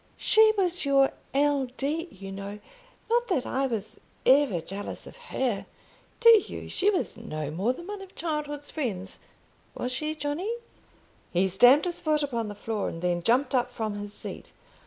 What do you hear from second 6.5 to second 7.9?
she was no more than